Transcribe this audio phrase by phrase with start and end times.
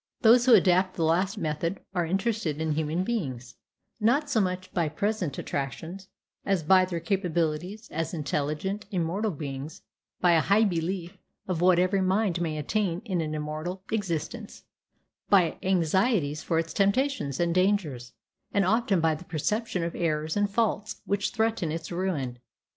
[0.21, 3.57] Those who adopt the last method are interested in human beings,
[3.99, 6.07] not so much by present attractions
[6.43, 9.83] as by their capabilities as intelligent, immortal beings;
[10.19, 14.63] by a high belief of what every mind may attain in an immortal existence;
[15.29, 18.13] by anxieties for its temptations and dangers,
[18.51, 22.39] and often by the perception of errors and faults which threaten its ruin.